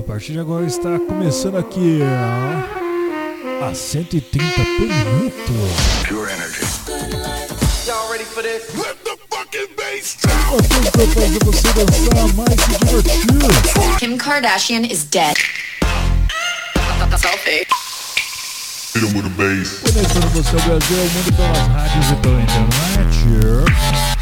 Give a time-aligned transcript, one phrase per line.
[0.00, 5.52] A partir de agora está começando aqui a, a 130 por minuto.
[6.08, 6.64] Pure energy.
[7.86, 8.62] Y'all ready for this?
[8.78, 13.98] Let the fucking bass pra fazer você dançar mais se divertir.
[13.98, 15.36] Kim Kardashian is dead.
[17.18, 17.66] Selfie.
[18.94, 19.80] Hit him with a bass.
[19.82, 24.19] Conectando você ao Brasil ao mundo pelas rádios e pela internet.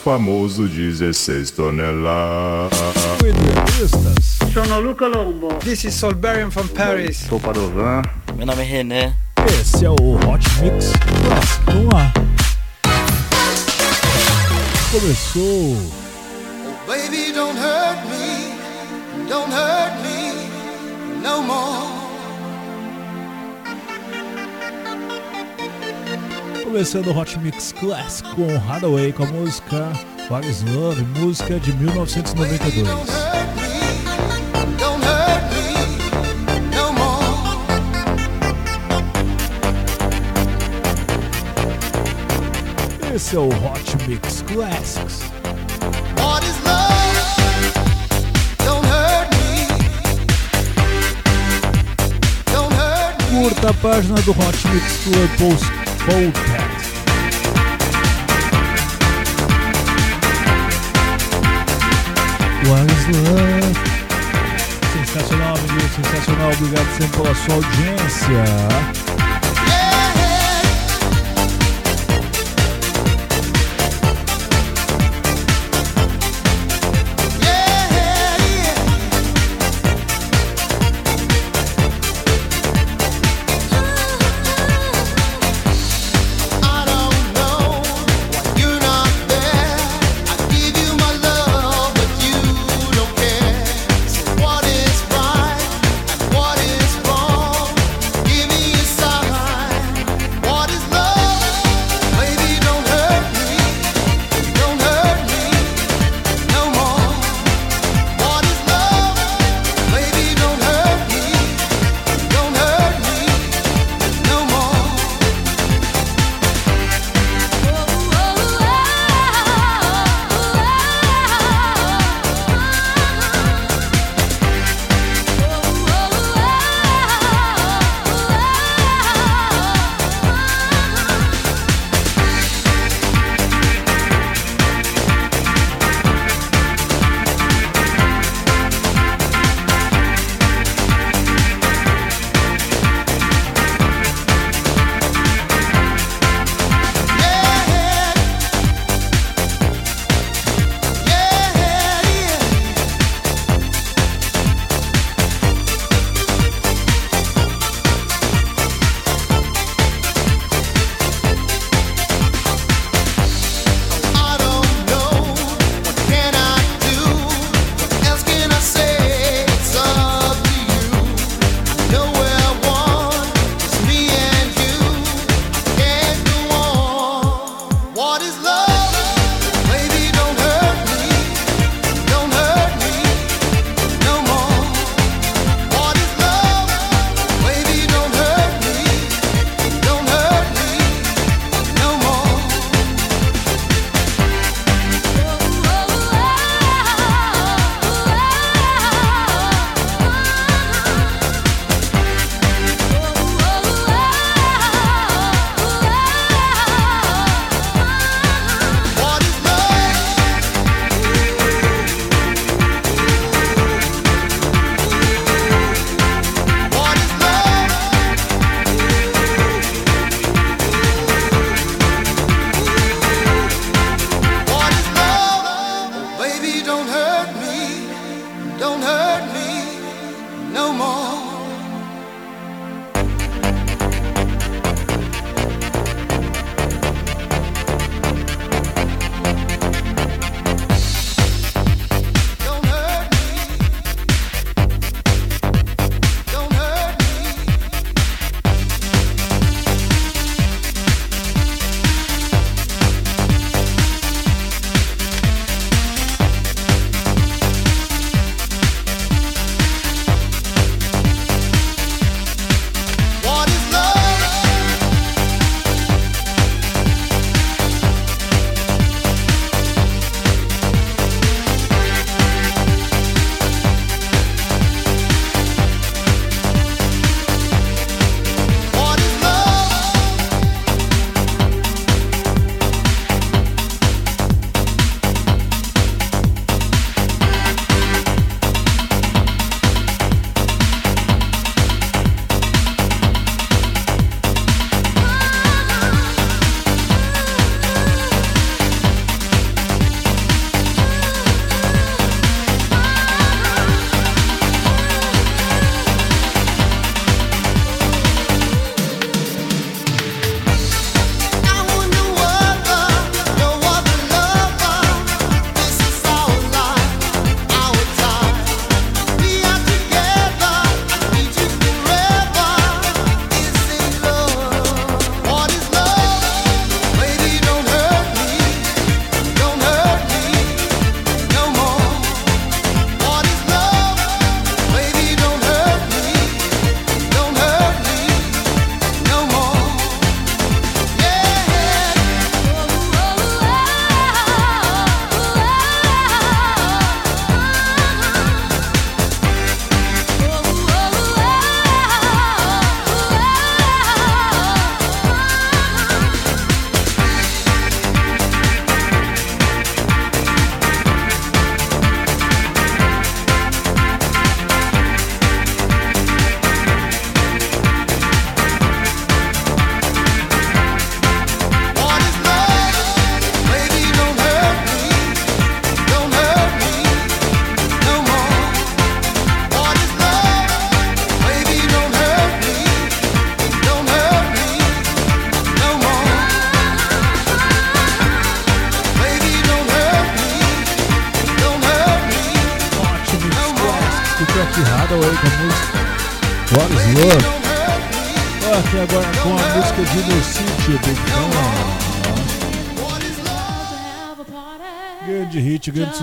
[0.00, 2.72] Famoso 16 toneladas.
[3.24, 5.48] Entrevistas, Sono Luca Lombo.
[5.60, 7.18] This is Solberian from Paris.
[7.28, 8.02] Sou Padovan.
[8.36, 9.14] Meu nome é René.
[9.60, 10.92] esse é o Hot Mix
[11.26, 11.62] Classic.
[11.66, 12.12] Vamos lá.
[14.90, 15.76] Começou.
[16.86, 19.28] Baby, don't hurt me.
[19.28, 19.69] Don't hurt me
[26.70, 29.92] Começando o Hot Mix Classic com Hathaway com a música
[30.30, 32.86] What is Love, música de 1992.
[32.86, 33.80] Don't hurt me.
[34.78, 35.74] Don't hurt me
[36.76, 37.26] no more.
[43.16, 45.22] Esse é o Hot Mix Classics.
[53.28, 56.94] Curta a página do Hot Mix Club Post Podcast.
[62.66, 63.76] What is Love?
[64.92, 66.50] Sensacional, amigo, sensacional.
[66.52, 69.09] Obrigado sempre pela sua audiência.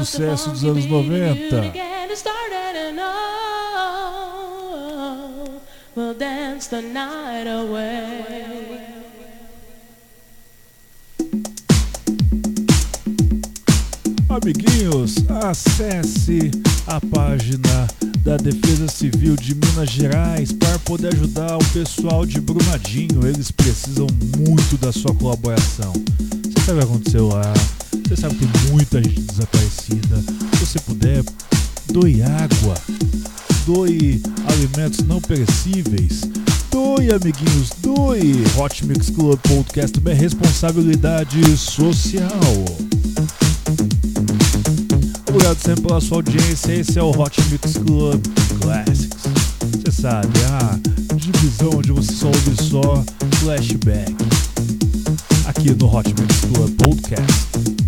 [0.05, 1.73] Sucesso dos anos 90.
[5.95, 8.23] We'll dance the night away.
[14.29, 16.51] Amiguinhos, acesse
[16.85, 17.87] a página
[18.19, 23.25] da Defesa Civil de Minas Gerais para poder ajudar o pessoal de Brumadinho.
[23.25, 24.05] Eles precisam
[24.37, 25.93] muito da sua colaboração.
[25.93, 27.53] Você sabe o que aconteceu lá?
[28.07, 30.17] Você sabe que tem muita gente desaparecida.
[30.53, 31.23] Se você puder,
[31.91, 32.75] doe água,
[33.65, 36.21] doe alimentos não perecíveis.
[36.71, 38.43] Doe, amiguinhos, doe!
[38.57, 42.65] Hot Mix Club Podcast é responsabilidade social.
[45.29, 46.73] Obrigado sempre pela sua audiência.
[46.73, 48.21] Esse é o Hot Mix Club
[48.61, 49.23] Classics.
[49.71, 53.03] Você sabe, a divisão onde você só ouve só
[53.39, 54.15] flashback.
[55.57, 57.86] Aqui no Hot Mix Club Podcast.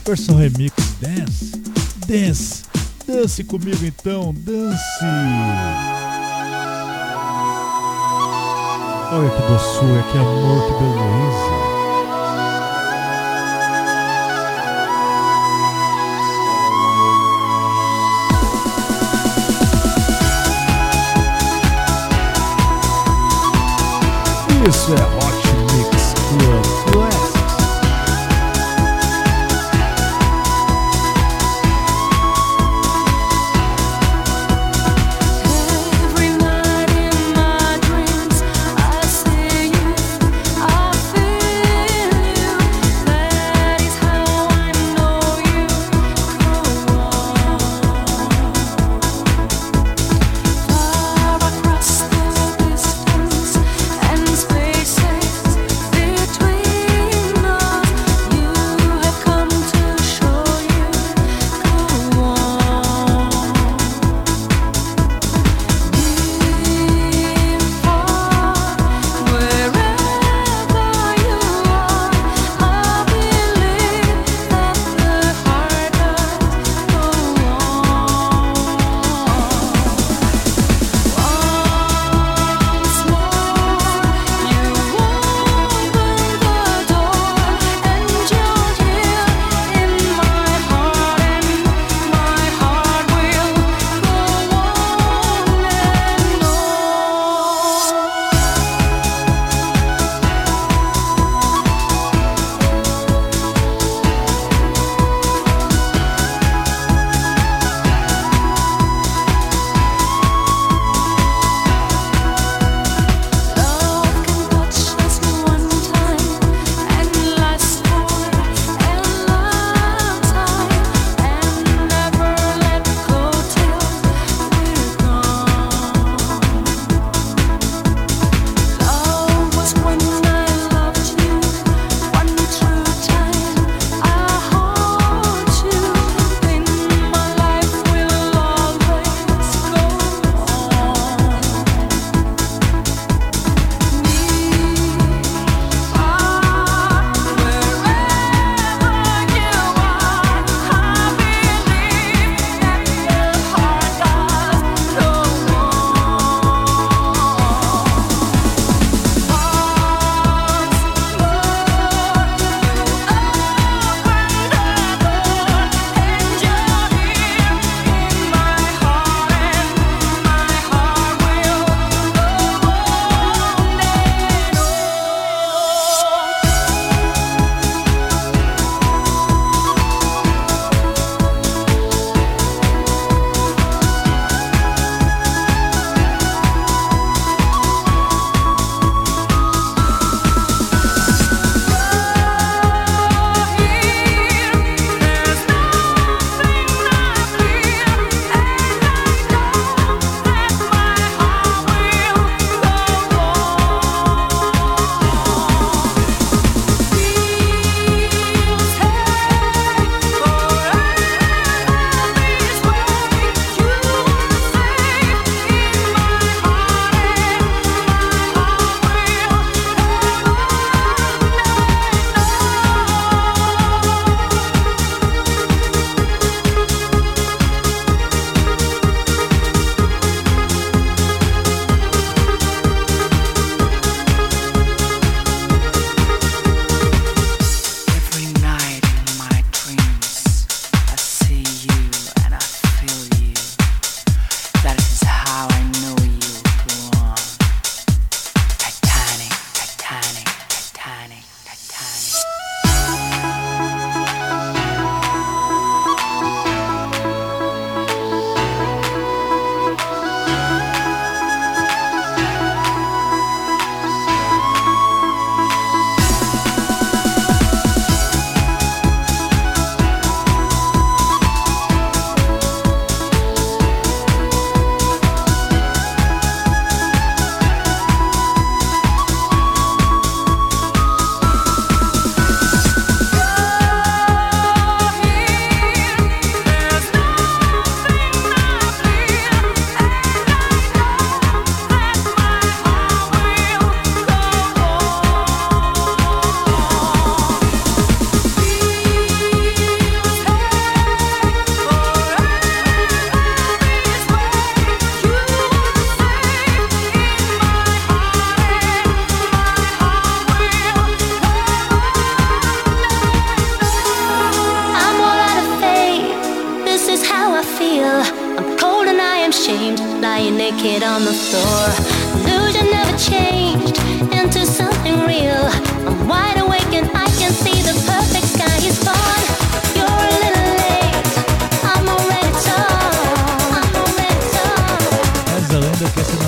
[0.06, 1.52] Versão remix Dance.
[2.06, 2.64] Dance.
[3.08, 5.04] Dance comigo então, dance.
[9.12, 11.66] Olha que doçura, que amor, que beleza.
[24.68, 25.15] Isso é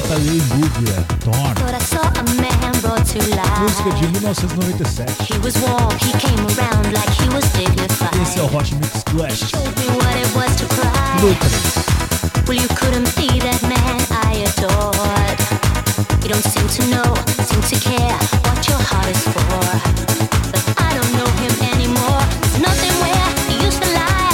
[0.08, 1.54] Natalie Guglia, Torn.
[3.60, 5.34] Música de 1997.
[5.34, 5.48] Like
[8.22, 9.52] Esse é o Hot Mix Clash.
[11.20, 11.52] Lucas.
[12.46, 15.38] Well, you couldn't be that man I adored.
[16.22, 19.60] You don't seem to know, seem to care what your heart is for.
[20.50, 22.24] But I don't know him anymore.
[22.58, 24.27] Nothing where he used to lie.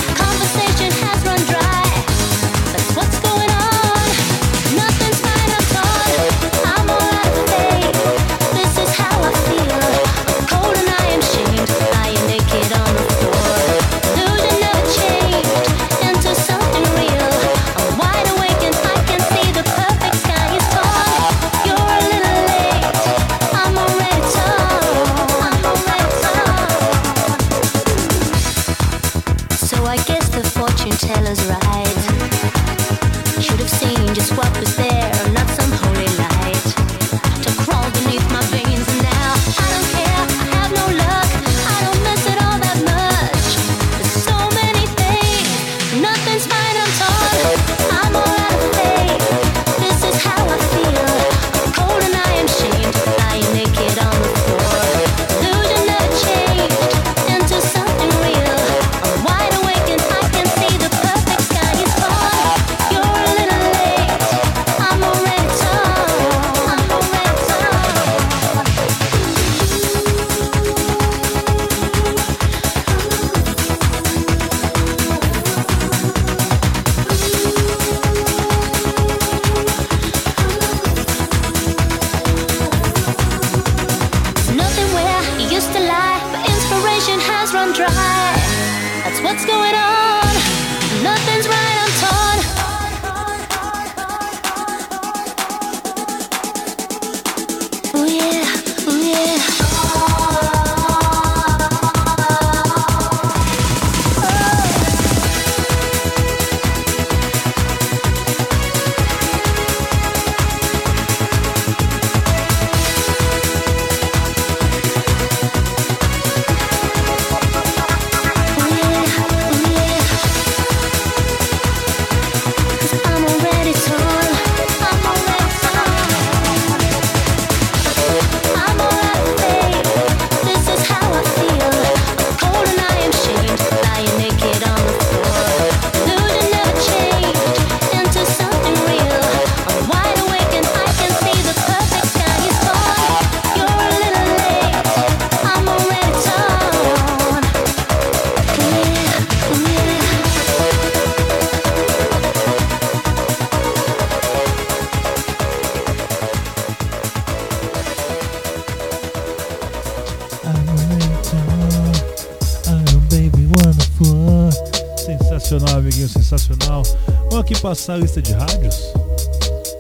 [167.64, 168.92] passar a lista de rádios?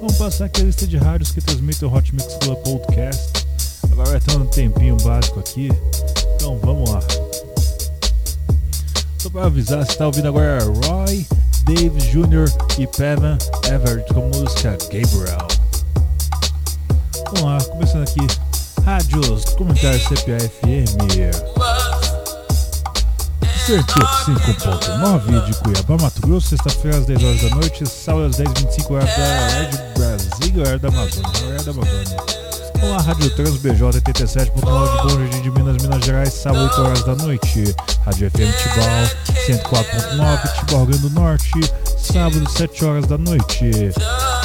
[0.00, 3.30] Vamos passar aqui a lista de rádios que transmitem o Hot Mix Club Podcast.
[3.92, 5.68] Agora vai ter um tempinho básico aqui,
[6.34, 7.00] então vamos lá.
[9.18, 11.26] Só para avisar, você está ouvindo agora Roy,
[11.64, 12.50] Dave Jr.
[12.78, 13.36] e Pevan
[13.70, 15.48] Everett com a música Gabriel.
[17.26, 18.26] Vamos lá, começando aqui,
[18.82, 21.63] rádios, comentários CPA-FM.
[23.64, 28.90] Certinho 5.9 de Cuiabá, Mato Grosso, sexta-feira às 10 horas da noite, sábado às 10h25
[28.90, 32.16] horas da Red Brasil, horário da Amazônia, horário da Amazônia.
[32.82, 37.14] Olá, Rádio Trans BJ 87.9 Bom Jardim de Minas, Minas Gerais, sábado 8 horas da
[37.16, 37.74] noite.
[38.04, 41.60] Rádio FM Tibau 104.9 Tibau Grande do Norte,
[41.96, 43.70] sábado 7 horas da noite.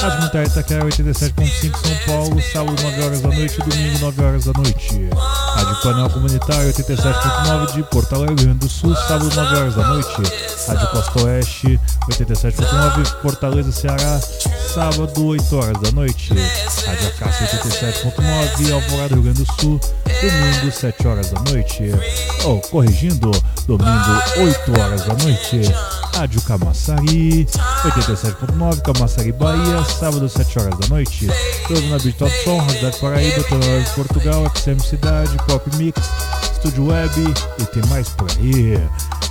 [0.01, 4.53] Rádio Militar Itaquera 87.5 São Paulo, sábado 9 horas da noite, domingo 9 horas da
[4.53, 5.09] noite.
[5.55, 9.87] Rádio Panel Comunitário 87.9 de Porto Alegre, Rio Grande do Sul, sábado 9 horas da
[9.89, 10.21] noite.
[10.67, 14.21] Rádio Costa Oeste 87.9 Fortaleza, Ceará,
[14.73, 16.33] sábado 8 horas da noite.
[16.85, 21.91] Rádio Acácio 87.9 Alvorada, Rio Grande do Sul, domingo 7 horas da noite.
[22.45, 23.31] Ou, oh, corrigindo,
[23.67, 25.61] domingo 8 horas da noite.
[26.15, 31.27] Rádio Camaçari 87.9 Camaçari, Bahia, sábado, 7 horas da noite.
[31.67, 35.99] Todo na Beat Top Som, Rádio Paraíba, Tonor de Portugal, XM Cidade, Pop Mix,
[36.53, 37.11] Estúdio Web
[37.59, 38.79] e tem mais por aí.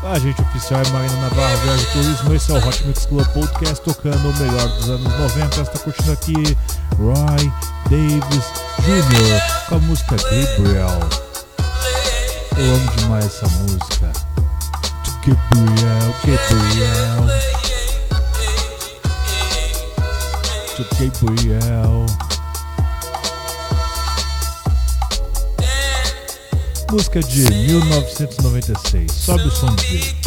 [0.05, 2.35] A gente oficial é Marina Navarro, Viagem Turismo.
[2.35, 5.49] Esse é o Hot Mix Club Podcast, tocando o melhor dos anos 90.
[5.49, 6.57] Você está curtindo aqui
[6.99, 7.53] Roy
[7.91, 8.45] Davis
[8.85, 9.69] Jr.
[9.69, 11.01] com a música Gabriel.
[12.57, 14.13] Eu amo demais essa música.
[15.25, 17.68] Gabriel, Gabriel.
[20.79, 22.07] Gabriel.
[26.91, 29.11] Música de 1996.
[29.13, 30.18] Sobe o som dele.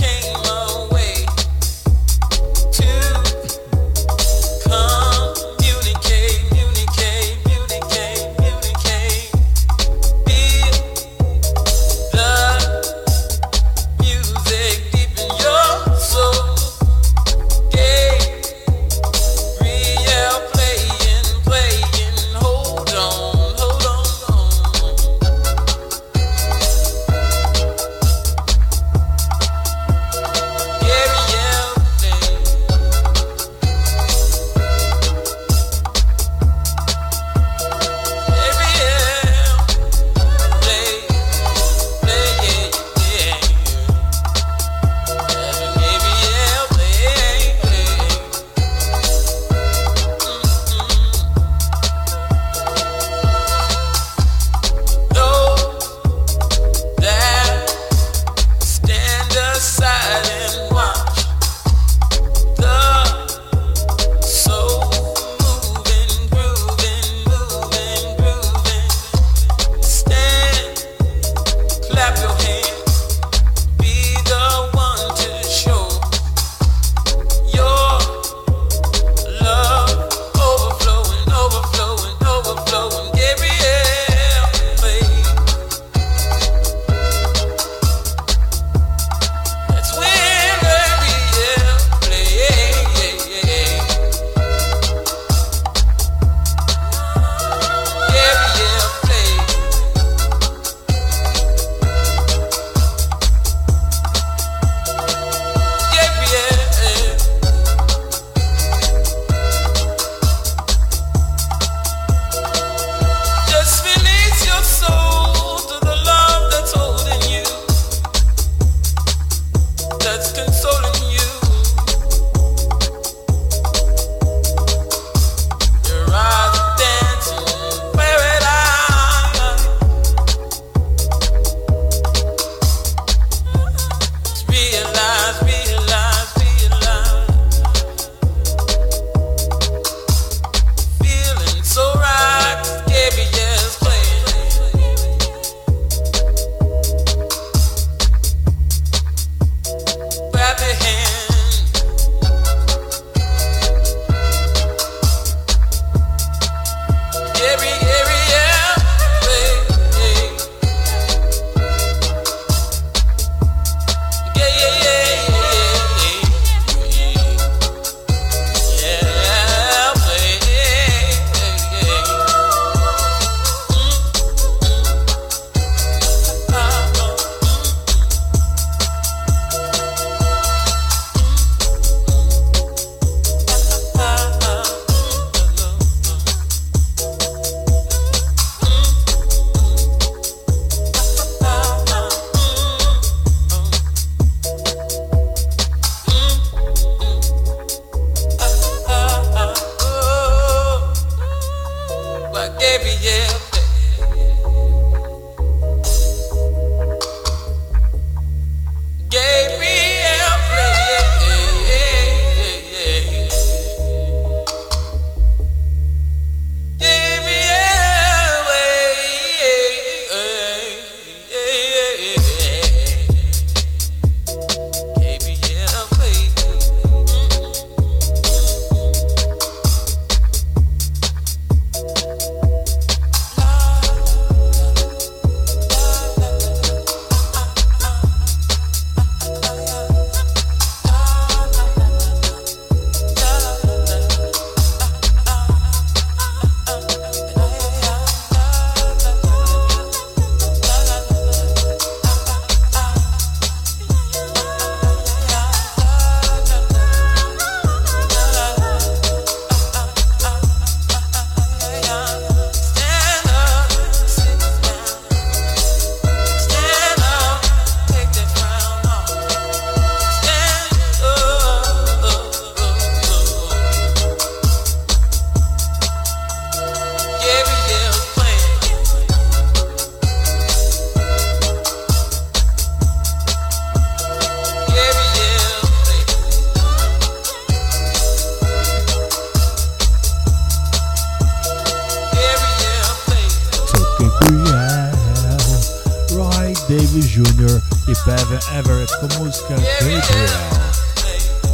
[297.92, 297.96] Jr.
[297.96, 300.02] e Pavan Everett com música Gabriel.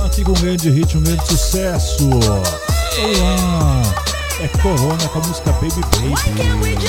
[0.06, 2.10] Aqui com um grande hit, um grande sucesso.
[2.10, 3.82] Olá!
[4.39, 6.86] É Corona com a música Baby Baby.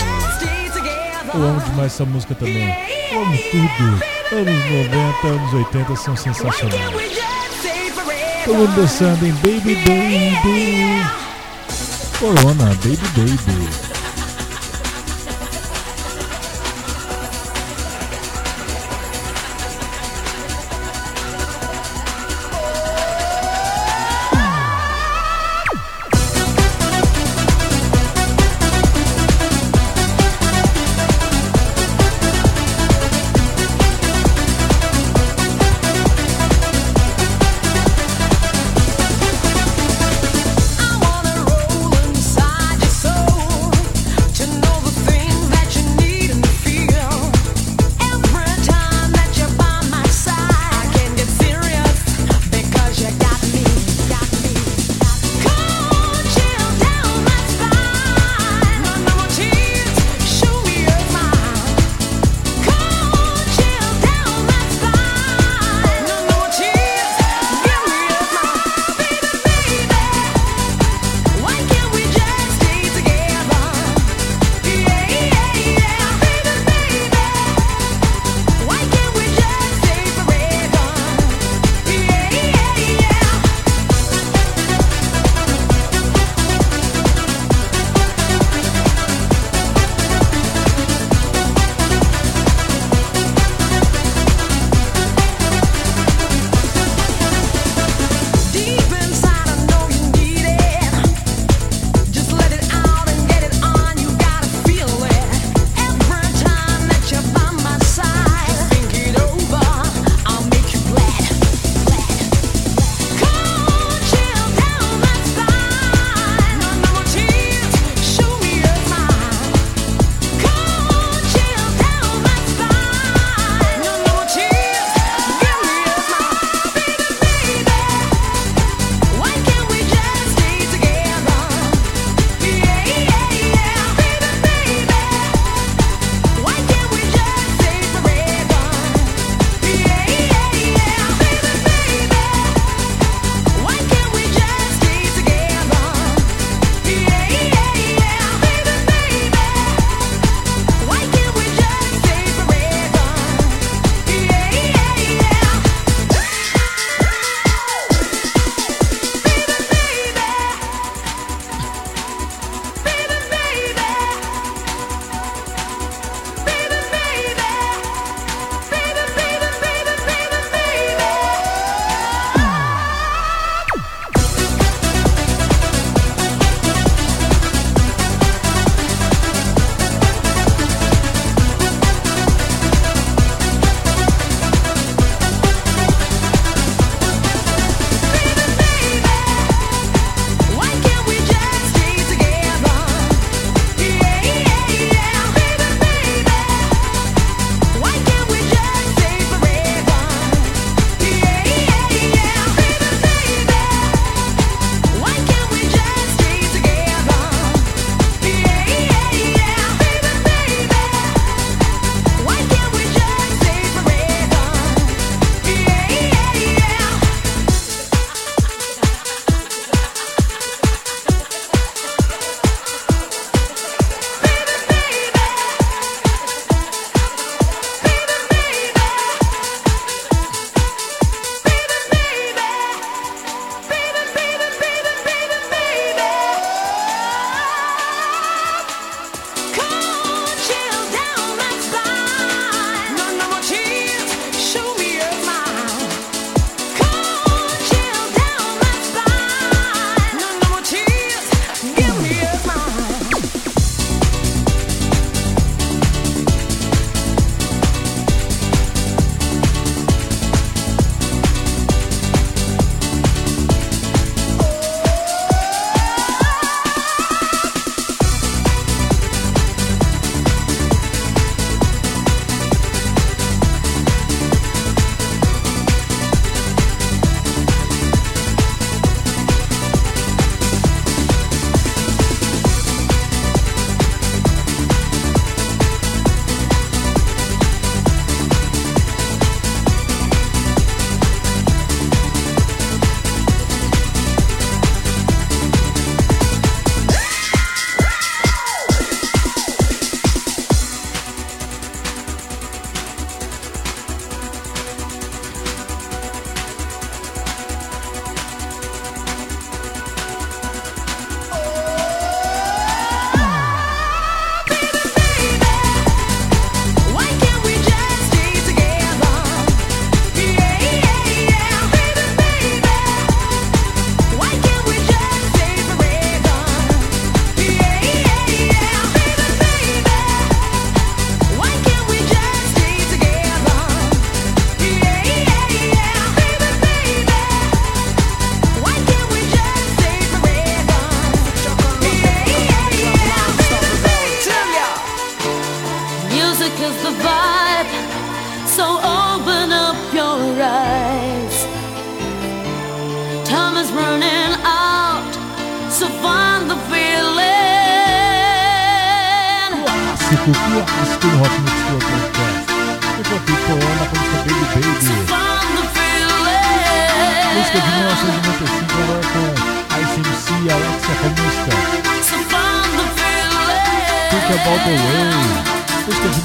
[1.34, 2.76] Eu amo demais essa música também.
[3.10, 4.02] Eu amo tudo.
[4.30, 4.64] Anos
[5.22, 7.18] 90, anos 80 são sensacionais.
[8.44, 11.06] Todo mundo dançando em Baby Baby.
[12.18, 13.87] Corona, Baby Baby.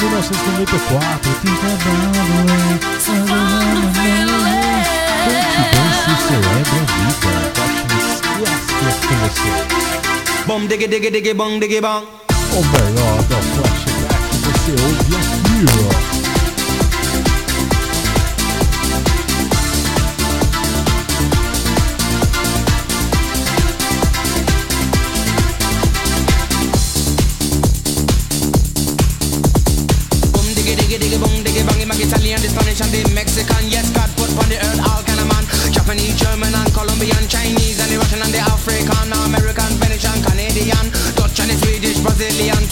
[0.04, 1.88] 1994 Ficando
[5.74, 7.32] Dance celebra a vida.
[7.54, 9.52] Toques clássicos com você
[10.46, 12.04] Bom digue digue digue bom digue bom
[12.52, 15.58] O melhor da flashback você ouve aqui
[16.10, 16.13] ó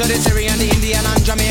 [0.03, 1.50] to the Syrian, the Indian, and Jamaican.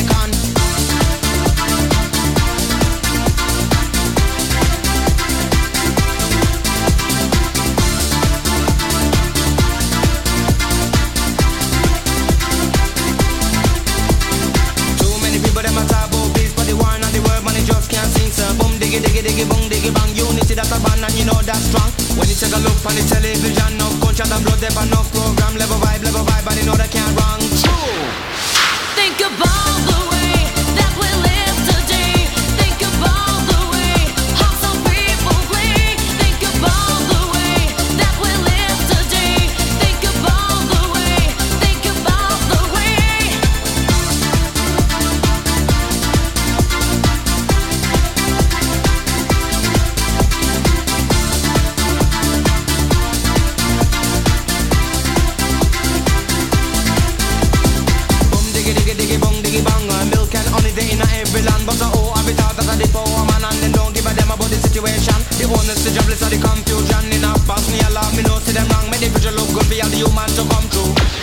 [65.70, 67.70] homeless, the jobless, or the confusion in a box.
[67.70, 68.16] me alarm.
[68.16, 70.42] Me know see them wrong, me the future look good for all the human to
[70.50, 71.19] come true.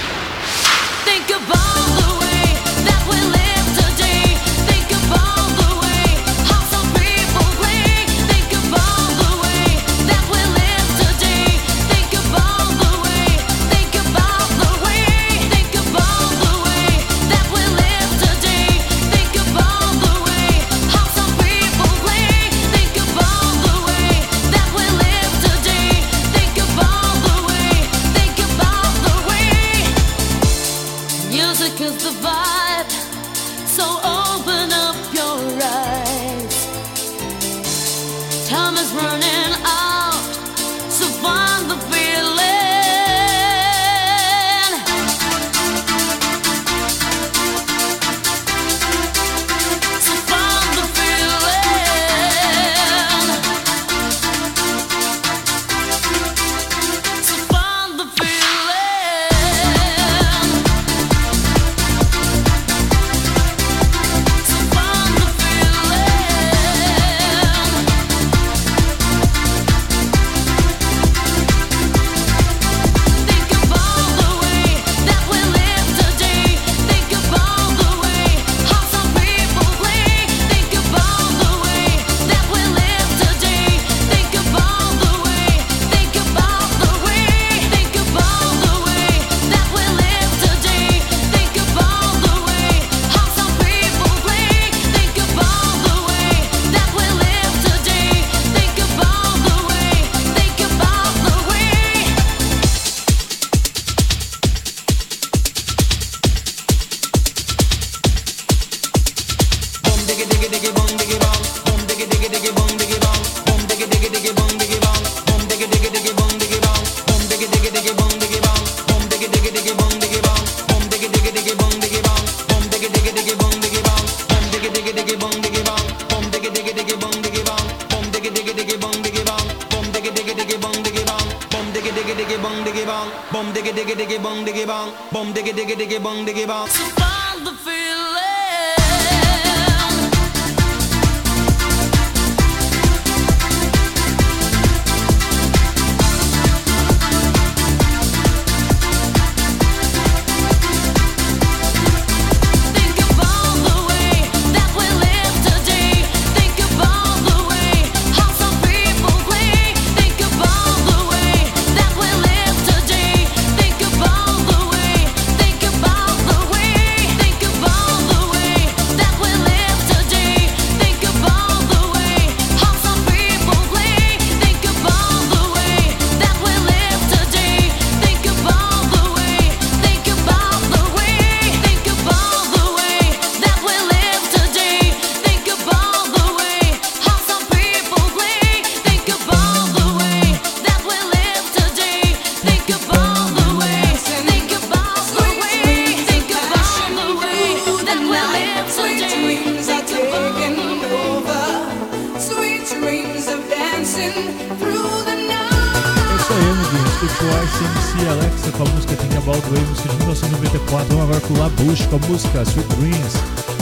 [212.17, 213.13] música Sweet Dreams,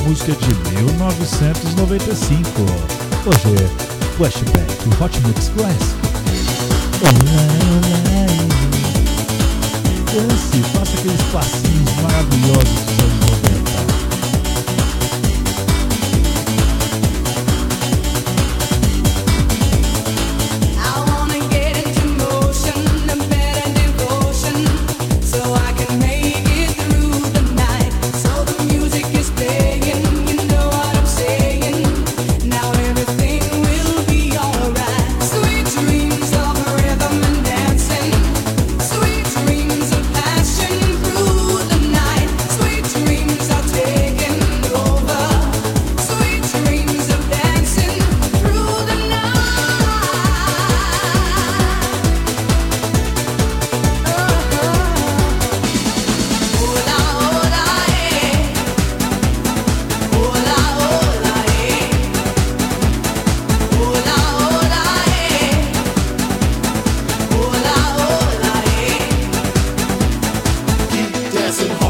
[0.08, 2.48] música de 1995.
[3.26, 3.56] Hoje,
[4.16, 6.00] Flashback Hot Mix Classic.
[10.14, 13.15] Dance, faça aqueles passinhos maravilhosos
[71.58, 71.85] dancing.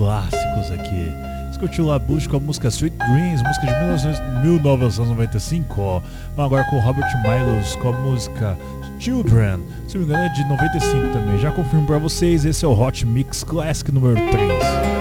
[0.00, 1.12] clássicos aqui.
[1.50, 6.02] Escutiu Labuche com a música Sweet Dreams, música de 19, 1995.
[6.34, 8.56] Vamos agora com Robert Miles com a música
[8.98, 11.38] Children, se não me engano é de 95 também.
[11.38, 14.99] Já confirmo para vocês, esse é o Hot Mix Classic número 3.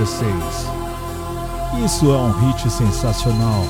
[0.00, 1.84] 1996.
[1.84, 3.64] Isso é um hit sensacional.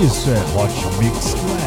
[0.00, 1.65] Isso é Hot Mix.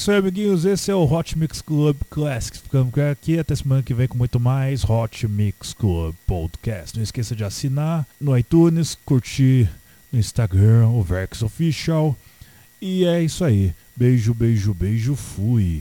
[0.00, 0.64] Isso aí, amiguinhos.
[0.64, 2.60] Esse é o Hot Mix Club Classics.
[2.60, 6.96] Ficamos aqui até semana que vem com muito mais Hot Mix Club Podcast.
[6.96, 9.68] Não esqueça de assinar no iTunes, curtir
[10.10, 12.16] no Instagram, o Vex Official.
[12.80, 13.74] E é isso aí.
[13.94, 15.14] Beijo, beijo, beijo.
[15.14, 15.78] Fui.